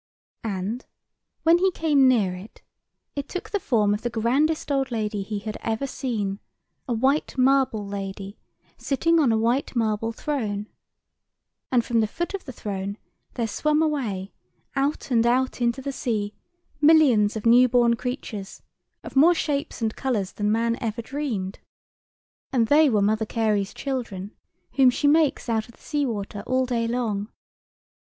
[0.43, 0.83] And,
[1.43, 2.63] when he came near it,
[3.15, 7.85] it took the form of the grandest old lady he had ever seen—a white marble
[7.85, 8.39] lady,
[8.77, 10.65] sitting on a white marble throne.
[11.71, 12.97] And from the foot of the throne
[13.35, 14.33] there swum away,
[14.75, 16.33] out and out into the sea,
[16.81, 18.63] millions of new born creatures,
[19.03, 21.59] of more shapes and colours than man ever dreamed.
[22.51, 24.31] And they were Mother Carey's children,
[24.77, 27.29] whom she makes out of the sea water all day long.